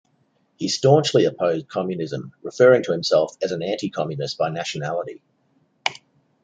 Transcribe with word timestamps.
He 0.55 0.67
staunchly 0.67 1.25
opposed 1.25 1.67
communism, 1.67 2.33
referring 2.41 2.81
to 2.85 2.91
himself 2.91 3.37
as 3.43 3.51
an 3.51 3.59
"anticommunist 3.61 4.35
by 4.35 4.49
nationality". 4.49 5.21